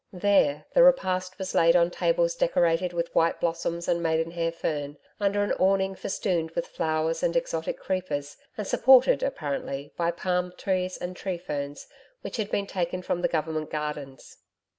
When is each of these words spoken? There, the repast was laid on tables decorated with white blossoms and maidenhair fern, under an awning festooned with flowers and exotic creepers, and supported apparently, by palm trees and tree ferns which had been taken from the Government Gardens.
There, 0.13 0.65
the 0.73 0.81
repast 0.81 1.37
was 1.37 1.53
laid 1.53 1.75
on 1.75 1.91
tables 1.91 2.33
decorated 2.33 2.91
with 2.91 3.13
white 3.13 3.39
blossoms 3.39 3.87
and 3.87 4.01
maidenhair 4.01 4.51
fern, 4.51 4.97
under 5.19 5.43
an 5.43 5.51
awning 5.59 5.93
festooned 5.93 6.49
with 6.55 6.65
flowers 6.65 7.21
and 7.21 7.35
exotic 7.35 7.77
creepers, 7.79 8.35
and 8.57 8.65
supported 8.65 9.21
apparently, 9.21 9.93
by 9.97 10.09
palm 10.09 10.53
trees 10.57 10.97
and 10.97 11.15
tree 11.15 11.37
ferns 11.37 11.85
which 12.21 12.37
had 12.37 12.49
been 12.49 12.65
taken 12.65 13.03
from 13.03 13.21
the 13.21 13.27
Government 13.27 13.69
Gardens. 13.69 14.37